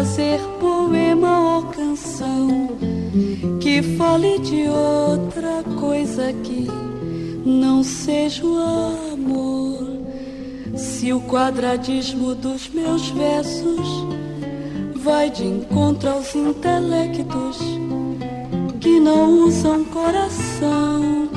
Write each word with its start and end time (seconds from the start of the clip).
Fazer 0.00 0.40
poema 0.58 1.56
ou 1.56 1.62
canção 1.64 2.68
que 3.60 3.82
fale 3.98 4.38
de 4.38 4.68
outra 4.68 5.62
coisa 5.78 6.32
que 6.32 6.66
não 7.44 7.82
seja 7.82 8.44
o 8.46 8.56
amor. 9.12 10.00
Se 10.76 11.12
o 11.12 11.20
quadradismo 11.20 12.34
dos 12.34 12.68
meus 12.68 13.10
versos 13.10 13.88
vai 14.96 15.28
de 15.28 15.44
encontro 15.44 16.08
aos 16.08 16.34
intelectos 16.34 17.58
que 18.80 19.00
não 19.00 19.46
usam 19.46 19.84
coração 19.84 21.19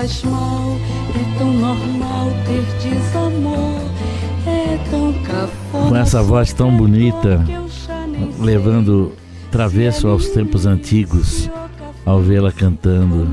faz 0.00 0.22
mal. 0.24 0.78
É 1.14 1.38
tão 1.38 1.52
normal 1.52 2.28
ter 2.46 2.88
desamor. 2.88 3.80
É 4.46 4.78
tão 4.90 5.12
cafona. 5.22 5.88
Com 5.88 5.96
essa 5.96 6.22
voz 6.22 6.52
tão 6.52 6.74
bonita, 6.74 7.44
levando 8.38 9.12
travesso 9.50 10.08
aos 10.08 10.28
tempos 10.28 10.64
antigos, 10.64 11.50
ao 12.06 12.20
vê-la 12.20 12.50
cantando. 12.50 13.28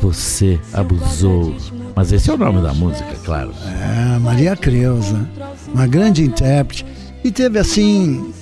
Você 0.00 0.60
abusou. 0.72 1.52
Mas 1.96 2.12
esse 2.12 2.30
é 2.30 2.34
o 2.34 2.38
nome 2.38 2.62
da 2.62 2.72
música, 2.72 3.16
claro. 3.24 3.52
É, 3.66 4.18
Maria 4.20 4.54
Creuza, 4.54 5.28
uma 5.74 5.88
grande 5.88 6.22
intérprete. 6.22 6.86
E 7.24 7.32
teve 7.32 7.58
assim. 7.58 8.32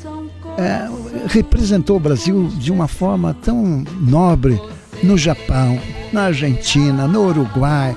É, 0.59 0.89
representou 1.29 1.97
o 1.97 2.01
Brasil 2.01 2.51
de 2.59 2.71
uma 2.71 2.89
forma 2.89 3.35
tão 3.43 3.85
nobre 4.01 4.61
no 5.03 5.17
Japão, 5.19 5.79
na 6.13 6.25
Argentina, 6.25 7.07
no 7.07 7.27
Uruguai. 7.29 7.97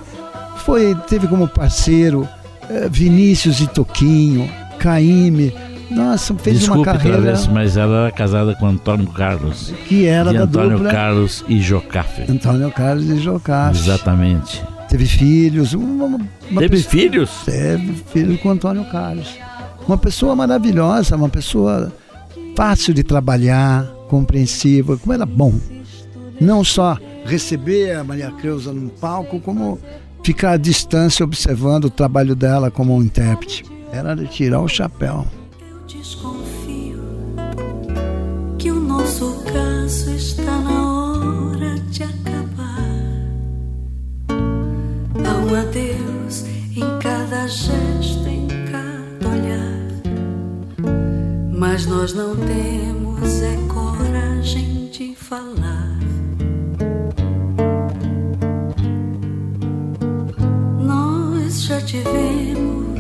Foi, 0.66 0.96
teve 1.08 1.28
como 1.28 1.48
parceiro 1.48 2.28
eh, 2.70 2.88
Vinícius 2.92 3.60
e 3.62 3.68
Toquinho, 3.68 4.50
Caíme. 4.78 5.54
Nossa, 5.90 6.36
fez 6.36 6.60
Desculpe, 6.60 6.80
uma 6.82 6.86
carreira. 6.86 7.18
Travesso, 7.22 7.52
mas 7.52 7.76
ela 7.76 8.02
era 8.04 8.12
casada 8.12 8.54
com 8.56 8.68
Antônio 8.68 9.08
Carlos. 9.08 9.74
Que 9.88 10.06
era 10.06 10.32
da 10.32 10.44
Antônio 10.44 10.78
dupla. 10.78 10.92
Carlos 10.92 11.44
e 11.48 11.60
Jocafe. 11.60 12.32
Antônio 12.32 12.72
Carlos 12.72 13.10
e 13.10 13.18
Jocafe. 13.18 13.80
Exatamente. 13.80 14.64
Teve 14.88 15.06
filhos. 15.08 15.74
Uma, 15.74 16.06
uma 16.06 16.62
Teve 16.62 16.70
pessoa- 16.78 16.92
filhos? 16.92 17.32
Teve 17.46 17.94
filho 18.14 18.38
com 18.38 18.52
Antônio 18.52 18.86
Carlos. 18.86 19.30
Uma 19.88 19.98
pessoa 19.98 20.36
maravilhosa, 20.36 21.16
uma 21.16 21.30
pessoa 21.30 21.92
fácil 22.56 22.94
de 22.94 23.02
trabalhar, 23.02 23.86
compreensiva, 24.10 24.96
como 24.98 25.12
era 25.14 25.26
bom. 25.26 25.54
Não 26.40 26.64
só 26.64 26.98
receber 27.26 27.96
a 27.96 28.04
Maria 28.04 28.32
Creuza 28.32 28.72
num 28.72 28.90
palco, 28.90 29.40
como 29.40 29.80
ficar 30.24 30.52
à 30.52 30.58
distância 30.58 31.24
observando 31.24 31.86
o 31.86 31.90
trabalho 31.90 32.36
dela 32.36 32.70
como 32.70 32.96
um 32.96 33.04
intérprete. 33.04 33.64
Era 33.92 34.16
de 34.16 34.28
tirar 34.28 34.62
o 34.62 34.68
chapéu. 34.68 35.26
Desconfio 35.88 37.04
que 38.58 38.72
o 38.72 38.80
nosso 38.80 39.44
caso 39.52 40.12
está 40.12 40.60
na 40.60 40.88
hora 40.94 41.80
de 41.90 42.04
acabar. 42.04 42.80
Há 45.26 45.38
um 45.46 45.56
adeus 45.56 46.46
em 46.76 47.00
cada 47.00 47.48
gesto, 47.48 48.28
em 48.28 48.48
cada 48.72 49.30
olhar. 49.30 49.90
Mas 51.52 51.86
nós 51.86 52.14
não 52.14 52.36
temos 52.36 53.42
é 53.42 53.58
coragem 53.68 54.90
de 54.92 55.16
falar. 55.16 56.09
Já 61.70 61.80
tivemos 61.82 62.98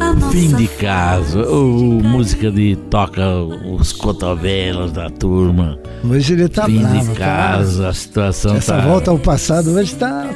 a 0.00 0.12
nossa 0.12 0.32
Fim 0.32 0.56
de 0.56 0.66
caso. 0.66 1.40
Ô, 1.42 2.02
música 2.02 2.50
de 2.50 2.74
toca 2.90 3.22
os 3.70 3.92
cotovelos 3.92 4.90
da 4.90 5.08
turma. 5.08 5.78
Hoje 6.08 6.32
ele 6.34 6.48
tá 6.48 6.64
Fim 6.64 6.80
bravo, 6.80 6.98
de 7.12 7.18
tá? 7.18 7.24
caso, 7.24 7.86
a 7.86 7.92
situação 7.94 8.56
Essa 8.56 8.74
tá. 8.76 8.80
volta 8.80 9.12
ao 9.12 9.18
passado 9.20 9.70
hoje 9.70 9.92
está 9.92 10.30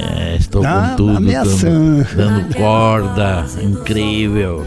É, 0.00 0.34
estou 0.36 0.60
Tá 0.62 0.90
com 0.90 0.96
tudo, 0.96 1.16
ameaçando. 1.18 2.04
dando, 2.16 2.42
dando 2.42 2.54
corda, 2.56 3.46
incrível. 3.62 4.66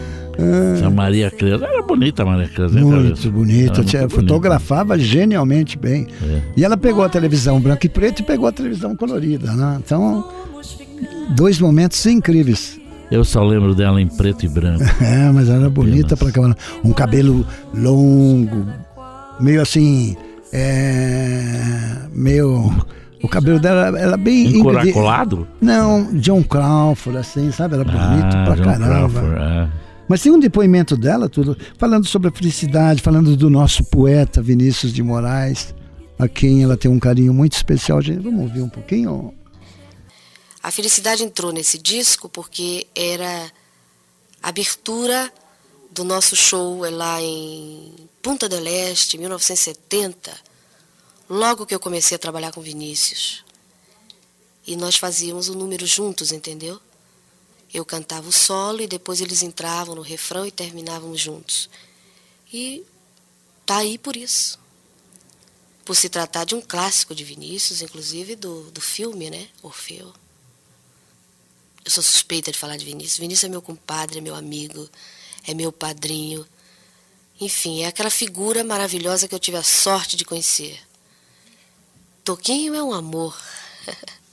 Essa 0.75 0.89
Maria 0.89 1.29
Creuza, 1.29 1.65
era 1.65 1.81
bonita 1.83 2.23
a 2.23 2.25
Maria 2.25 2.47
Creuza. 2.47 2.79
hein, 2.79 2.85
Ah. 2.85 2.87
muito 2.87 3.03
Travesso? 3.07 3.31
bonita, 3.31 3.73
Era 3.73 3.83
tia, 3.83 3.99
muito 3.99 4.15
bonita. 4.15 4.33
fotografava 4.33 4.97
genialmente 4.97 5.77
bem. 5.77 6.07
É. 6.23 6.39
E 6.55 6.63
ela 6.63 6.77
pegou 6.77 7.03
a 7.03 7.09
televisão 7.09 7.59
branca 7.59 7.85
e 7.85 7.89
preta 7.89 8.21
e 8.21 8.25
pegou 8.25 8.47
a 8.47 8.51
televisão 8.53 8.95
colorida, 8.95 9.51
né? 9.53 9.77
Então, 9.85 10.27
dois 11.35 11.59
momentos 11.59 12.05
incríveis. 12.05 12.79
Eu 13.11 13.23
só 13.23 13.43
lembro 13.43 13.75
dela 13.75 14.01
em 14.01 14.07
preto 14.07 14.45
e 14.45 14.49
branco. 14.49 14.83
É, 15.01 15.29
mas 15.31 15.47
ela 15.49 15.59
era 15.61 15.69
bonita 15.69 16.17
pra 16.17 16.31
caramba. 16.31 16.57
Um 16.83 16.91
cabelo 16.91 17.45
longo, 17.73 18.65
meio 19.39 19.61
assim, 19.61 20.15
é, 20.51 22.07
meio... 22.11 22.71
O 23.21 23.27
cabelo 23.29 23.57
dela 23.59 23.97
era 23.97 24.17
bem... 24.17 24.57
Encuracolado? 24.57 25.47
Não, 25.61 26.09
John 26.19 26.43
Crawford, 26.43 27.17
assim, 27.19 27.51
sabe? 27.51 27.75
Era 27.75 27.83
bonito 27.85 28.35
Ah, 28.35 28.43
pra 28.45 28.55
John 28.55 28.63
caramba. 28.63 28.87
Crawford, 29.21 29.41
é. 29.41 29.67
Mas 30.09 30.21
tem 30.21 30.31
um 30.31 30.39
depoimento 30.39 30.97
dela, 30.97 31.29
tudo, 31.29 31.55
falando 31.77 32.05
sobre 32.05 32.27
a 32.27 32.31
felicidade, 32.31 33.01
falando 33.01 33.37
do 33.37 33.49
nosso 33.49 33.83
poeta 33.85 34.41
Vinícius 34.41 34.91
de 34.91 35.01
Moraes, 35.01 35.73
a 36.19 36.27
quem 36.27 36.63
ela 36.63 36.75
tem 36.75 36.91
um 36.91 36.99
carinho 36.99 37.33
muito 37.33 37.53
especial. 37.53 38.01
Gente, 38.01 38.19
vamos 38.19 38.41
ouvir 38.41 38.61
um 38.61 38.69
pouquinho? 38.69 39.33
A 40.63 40.71
felicidade 40.71 41.25
entrou 41.25 41.51
nesse 41.51 41.77
disco 41.77 42.29
porque 42.29 42.87
era 42.95 43.51
abertura 44.41 45.31
do 45.91 46.05
nosso 46.05 46.37
show 46.37 46.85
é 46.85 46.89
lá 46.89 47.21
em 47.21 48.09
Punta 48.21 48.47
del 48.47 48.65
Este, 48.65 49.17
1970, 49.17 50.33
logo 51.29 51.65
que 51.65 51.75
eu 51.75 51.81
comecei 51.81 52.15
a 52.15 52.19
trabalhar 52.19 52.53
com 52.53 52.61
Vinícius. 52.61 53.43
E 54.65 54.77
nós 54.77 54.95
fazíamos 54.95 55.49
o 55.49 55.53
número 55.53 55.85
juntos, 55.85 56.31
entendeu? 56.31 56.79
Eu 57.73 57.83
cantava 57.83 58.29
o 58.29 58.31
solo 58.31 58.81
e 58.81 58.87
depois 58.87 59.19
eles 59.19 59.43
entravam 59.43 59.95
no 59.95 60.01
refrão 60.01 60.45
e 60.45 60.51
terminávamos 60.51 61.19
juntos. 61.19 61.69
E 62.53 62.85
tá 63.65 63.79
aí 63.79 63.97
por 63.97 64.15
isso. 64.15 64.57
Por 65.83 65.97
se 65.97 66.07
tratar 66.07 66.45
de 66.45 66.55
um 66.55 66.61
clássico 66.61 67.13
de 67.13 67.25
Vinícius, 67.25 67.81
inclusive 67.81 68.37
do, 68.37 68.71
do 68.71 68.79
filme, 68.79 69.29
né? 69.29 69.49
Orfeu. 69.61 70.13
Eu 71.83 71.91
sou 71.91 72.03
suspeita 72.03 72.51
de 72.51 72.57
falar 72.57 72.77
de 72.77 72.85
Vinícius. 72.85 73.17
Vinícius 73.17 73.43
é 73.45 73.49
meu 73.49 73.61
compadre, 73.61 74.19
é 74.19 74.21
meu 74.21 74.35
amigo, 74.35 74.89
é 75.45 75.53
meu 75.53 75.71
padrinho. 75.71 76.45
Enfim, 77.39 77.81
é 77.81 77.87
aquela 77.87 78.09
figura 78.09 78.63
maravilhosa 78.63 79.27
que 79.27 79.35
eu 79.35 79.39
tive 79.39 79.57
a 79.57 79.63
sorte 79.63 80.15
de 80.15 80.23
conhecer. 80.23 80.79
Toquinho 82.23 82.73
é 82.73 82.81
um 82.81 82.93
amor. 82.93 83.37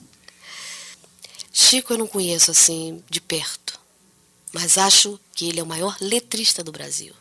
Chico 1.52 1.93
eu 1.93 1.99
não 1.99 2.06
conheço 2.06 2.52
assim 2.52 3.02
de 3.11 3.20
perto, 3.20 3.79
mas 4.52 4.79
acho 4.79 5.19
que 5.35 5.49
ele 5.49 5.58
é 5.58 5.62
o 5.62 5.67
maior 5.67 5.97
letrista 6.00 6.62
do 6.62 6.70
Brasil. 6.70 7.14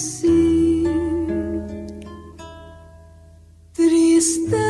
decir, 0.00 0.88
triste. 3.74 4.69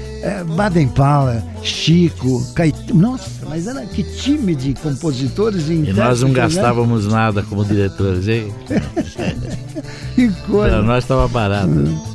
é, 0.21 0.43
Baden 0.43 0.87
Powell, 0.89 1.41
Chico, 1.63 2.43
Caetano. 2.53 2.99
Nossa, 2.99 3.29
mas 3.47 3.67
era 3.67 3.85
que 3.85 4.03
time 4.03 4.55
de 4.55 4.73
compositores 4.75 5.67
e 5.67 5.73
E 5.73 5.93
nós 5.93 6.21
não 6.21 6.29
né? 6.29 6.35
gastávamos 6.35 7.05
né? 7.05 7.11
nada 7.11 7.43
como 7.43 7.65
diretores, 7.65 8.27
hein? 8.27 8.53
que 10.15 10.29
coisa. 10.47 10.77
Para 10.77 10.83
nós 10.83 11.03
estava 11.03 11.27
barato. 11.27 11.69
Hum. 11.69 12.11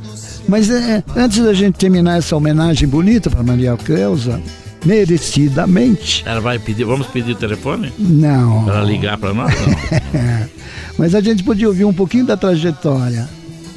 Mas 0.49 0.71
é, 0.71 1.03
antes 1.17 1.43
da 1.43 1.53
gente 1.53 1.77
terminar 1.77 2.19
essa 2.19 2.37
homenagem 2.37 2.89
bonita 2.89 3.29
para 3.29 3.43
Maria 3.43 3.77
Creuza, 3.77 4.41
merecidamente. 4.85 6.23
Ela 6.25 6.41
vai 6.41 6.59
pedir, 6.59 6.85
vamos 6.85 7.09
pedir 7.09 7.33
o 7.33 7.37
telefone? 7.37 7.93
Não. 7.99 8.65
Para 8.65 8.83
ligar 8.85 9.19
para 9.19 9.35
nós? 9.35 9.53
Mas 10.97 11.15
a 11.15 11.21
gente 11.21 11.43
podia 11.43 11.67
ouvir 11.69 11.85
um 11.85 11.93
pouquinho 11.93 12.25
da 12.25 12.37
trajetória 12.37 13.29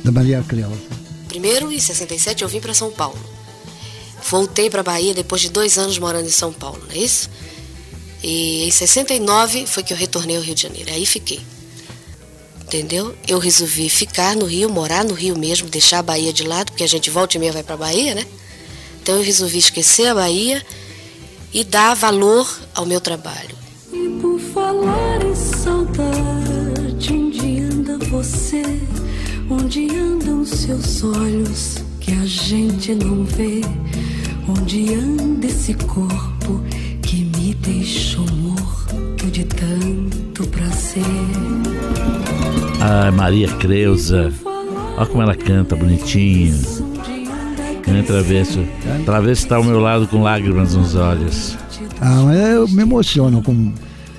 da 0.03 0.11
Maria 0.11 0.43
Creuza. 0.47 0.77
Primeiro, 1.27 1.71
em 1.71 1.79
67, 1.79 2.43
eu 2.43 2.49
vim 2.49 2.59
para 2.59 2.73
São 2.73 2.91
Paulo. 2.91 3.17
Voltei 4.27 4.69
para 4.69 4.83
Bahia 4.83 5.13
depois 5.13 5.41
de 5.41 5.49
dois 5.49 5.77
anos 5.77 5.97
morando 5.97 6.27
em 6.27 6.31
São 6.31 6.51
Paulo, 6.51 6.81
não 6.87 6.95
é 6.95 6.97
isso? 6.97 7.29
E 8.21 8.65
em 8.67 8.71
69 8.71 9.65
foi 9.65 9.83
que 9.83 9.93
eu 9.93 9.97
retornei 9.97 10.35
ao 10.35 10.41
Rio 10.41 10.55
de 10.55 10.61
Janeiro. 10.61 10.91
Aí 10.91 11.05
fiquei. 11.05 11.39
Entendeu? 12.61 13.15
Eu 13.27 13.39
resolvi 13.39 13.89
ficar 13.89 14.35
no 14.35 14.45
Rio, 14.45 14.69
morar 14.69 15.03
no 15.03 15.13
Rio 15.13 15.37
mesmo, 15.37 15.69
deixar 15.69 15.99
a 15.99 16.03
Bahia 16.03 16.31
de 16.31 16.43
lado, 16.43 16.71
porque 16.71 16.83
a 16.83 16.87
gente 16.87 17.09
volta 17.09 17.37
e 17.37 17.39
meia 17.39 17.51
vai 17.51 17.63
para 17.63 17.77
Bahia, 17.77 18.13
né? 18.13 18.25
Então 19.01 19.15
eu 19.15 19.23
resolvi 19.23 19.57
esquecer 19.57 20.07
a 20.07 20.13
Bahia 20.13 20.63
e 21.51 21.63
dar 21.63 21.95
valor 21.95 22.47
ao 22.75 22.85
meu 22.85 23.01
trabalho. 23.01 23.57
E 23.91 24.09
por 24.21 24.39
falar 24.53 25.25
em 25.25 25.33
saudade, 25.33 27.11
onde 27.11 27.59
anda 27.61 27.97
você? 28.05 28.61
Onde 29.49 29.89
andam 29.95 30.45
seus 30.45 31.03
olhos 31.03 31.77
que 31.99 32.11
a 32.11 32.25
gente 32.25 32.93
não 32.93 33.25
vê? 33.25 33.61
Onde 34.49 34.93
anda 34.93 35.45
esse 35.45 35.73
corpo 35.73 36.61
que 37.01 37.25
me 37.37 37.53
deixou 37.55 38.25
morto 38.31 39.25
de 39.31 39.43
tanto 39.45 40.47
prazer? 40.47 41.03
Ah, 42.81 43.11
Maria 43.11 43.47
Creuza. 43.55 44.33
Olha 44.97 45.05
como 45.05 45.21
ela 45.21 45.35
canta 45.35 45.75
bonitinho. 45.75 46.59
Canta 47.83 48.03
travesso. 48.03 48.59
Travesso 49.05 49.43
está 49.43 49.55
ao 49.57 49.63
meu 49.63 49.79
lado 49.79 50.07
com 50.07 50.21
lágrimas 50.23 50.73
nos 50.75 50.95
olhos. 50.95 51.57
Ah, 52.01 52.21
eu 52.33 52.67
me 52.67 52.81
emociono 52.81 53.43
com 53.43 53.71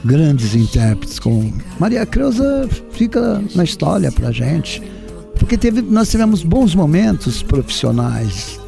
grandes 0.05 0.55
intérpretes. 0.55 1.19
Com 1.19 1.53
Maria 1.79 2.07
Creuza 2.07 2.69
fica 2.93 3.43
na 3.55 3.65
história 3.65 4.13
pra 4.13 4.31
gente 4.31 4.83
porque 5.41 5.57
teve, 5.57 5.83
nós 5.83 6.09
tivemos 6.11 6.45
bons 6.45 6.75
momentos 6.75 7.43
profissionais. 7.43 8.61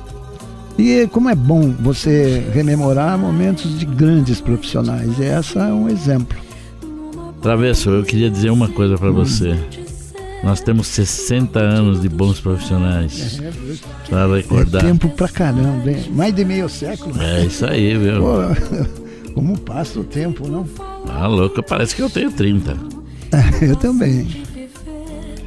E 0.78 1.06
como 1.08 1.28
é 1.28 1.34
bom 1.34 1.70
você 1.80 2.42
rememorar 2.52 3.18
momentos 3.18 3.78
de 3.78 3.84
grandes 3.84 4.40
profissionais. 4.40 5.18
E 5.18 5.24
essa 5.24 5.60
é 5.60 5.72
um 5.72 5.88
exemplo. 5.88 6.38
Travesso, 7.40 7.90
eu 7.90 8.04
queria 8.04 8.30
dizer 8.30 8.50
uma 8.50 8.68
coisa 8.68 8.96
para 8.96 9.10
hum. 9.10 9.14
você. 9.14 9.56
Nós 10.42 10.60
temos 10.60 10.88
60 10.88 11.58
anos 11.58 12.00
de 12.00 12.08
bons 12.08 12.40
profissionais. 12.40 13.40
É, 13.40 14.10
para 14.10 14.36
recordar. 14.36 14.84
É 14.84 14.86
tempo 14.88 15.08
pra 15.10 15.28
caramba, 15.28 15.90
hein? 15.90 16.04
Mais 16.10 16.34
de 16.34 16.44
meio 16.44 16.68
século. 16.68 17.20
É 17.20 17.44
isso 17.44 17.64
aí, 17.64 17.96
viu? 17.96 18.20
Pô, 18.20 18.38
como 19.34 19.58
passa 19.58 20.00
o 20.00 20.04
tempo, 20.04 20.48
não? 20.48 20.66
Ah, 21.08 21.28
louco, 21.28 21.62
parece 21.62 21.94
que 21.94 22.02
eu 22.02 22.10
tenho 22.10 22.32
30. 22.32 22.76
eu 23.62 23.76
também. 23.76 24.26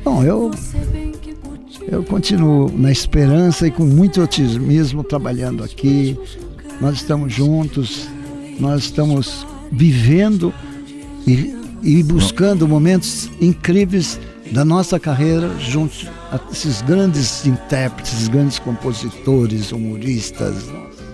Bom, 0.04 0.24
eu 0.24 0.52
eu 1.88 2.04
continuo 2.04 2.72
na 2.76 2.92
esperança 2.92 3.68
e 3.68 3.72
com 3.72 3.86
muito 3.86 4.22
otimismo 4.22 5.04
trabalhando 5.04 5.64
aqui. 5.64 6.18
Nós 6.82 6.96
estamos 6.96 7.34
juntos, 7.34 8.08
nós 8.60 8.84
estamos 8.84 9.46
vivendo 9.72 10.54
e, 11.28 11.56
e 11.84 12.04
buscando 12.04 12.68
momentos 12.68 13.30
incríveis 13.40 14.20
da 14.52 14.66
nossa 14.66 15.00
carreira 15.00 15.50
junto 15.60 16.08
a 16.32 16.40
esses 16.52 16.82
grandes 16.82 17.46
intérpretes, 17.46 18.28
grandes 18.28 18.60
compositores, 18.60 19.72
humoristas. 19.72 20.66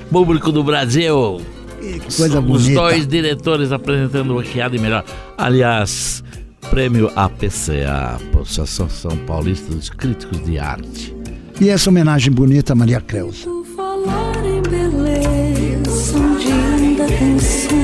Público 0.09 0.51
do 0.51 0.63
Brasil! 0.63 1.41
Que 1.81 1.99
coisa 1.99 2.35
Somos 2.35 2.63
bonita. 2.63 2.81
Os 2.81 2.89
dois 2.89 3.07
diretores 3.07 3.71
apresentando 3.71 4.35
o 4.35 4.43
Chiado 4.43 4.75
e 4.75 4.79
Melhor. 4.79 5.03
Aliás, 5.35 6.23
Prêmio 6.69 7.11
APCA, 7.15 8.19
Associação 8.41 9.17
Paulista 9.25 9.73
dos 9.73 9.89
Críticos 9.89 10.43
de 10.45 10.57
Arte. 10.57 11.15
E 11.59 11.69
essa 11.69 11.89
homenagem 11.89 12.31
bonita 12.31 12.73
a 12.73 12.75
Maria 12.75 13.01
Creuza. 13.01 13.47
Falar 13.75 14.45
em 14.45 14.61
beleza, 14.61 16.17
onde 16.17 16.51
anda 16.51 17.07
canção 17.07 17.77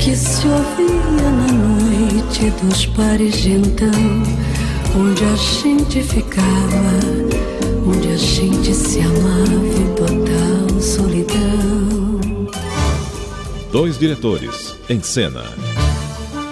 que 0.00 0.16
se 0.16 0.46
ouvia 0.46 1.30
na 1.30 1.52
noite 1.52 2.50
dos 2.62 2.86
pares 2.86 3.42
de 3.42 3.52
então, 3.52 3.88
onde 4.96 5.24
a 5.24 5.36
gente 5.36 6.02
ficava, 6.02 6.46
onde 7.86 8.08
a 8.08 8.16
gente 8.16 8.74
se 8.74 9.00
amava 9.00 9.54
em 9.54 9.94
total 9.94 10.80
solidão. 10.80 12.20
Dois 13.72 13.98
diretores 13.98 14.76
em 14.88 15.02
cena. 15.02 15.42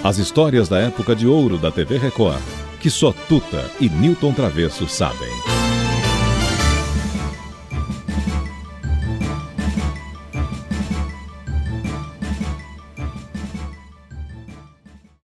As 0.05 0.19
histórias 0.19 0.69
da 0.69 0.81
época 0.81 1.15
de 1.15 1.29
ouro 1.29 1.57
da 1.57 1.71
TV 1.71 1.97
Record, 1.97 2.43
que 2.81 2.91
só 2.91 3.13
Tuta 3.29 3.71
e 3.81 3.89
Newton 3.89 4.33
Travesso 4.33 4.89
sabem. 4.89 5.62